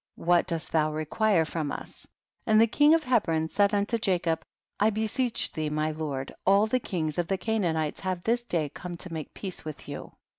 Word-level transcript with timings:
what 0.17 0.47
dost 0.47 0.71
thou 0.71 0.91
re 0.91 1.05
quire 1.05 1.45
from 1.45 1.71
us? 1.71 2.07
and 2.47 2.59
the 2.59 2.65
king 2.65 2.95
of 2.95 3.03
He 3.03 3.19
bron 3.19 3.47
said 3.47 3.71
unto 3.71 3.99
Jacob, 3.99 4.41
I 4.79 4.89
beseech 4.89 5.53
thee 5.53 5.69
my 5.69 5.91
lord, 5.91 6.33
all 6.43 6.65
the 6.65 6.79
kings 6.79 7.19
of 7.19 7.27
the 7.27 7.37
Canaan 7.37 7.75
ites 7.77 7.99
have 7.99 8.23
this 8.23 8.43
day 8.43 8.67
come 8.69 8.97
to 8.97 9.13
make 9.13 9.35
peace 9.35 9.63
with 9.63 9.87
you. 9.87 10.13